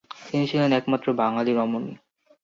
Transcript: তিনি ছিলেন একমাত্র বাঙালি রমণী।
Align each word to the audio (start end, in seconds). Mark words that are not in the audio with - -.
তিনি 0.25 0.45
ছিলেন 0.51 0.71
একমাত্র 0.79 1.07
বাঙালি 1.21 1.51
রমণী। 1.53 1.93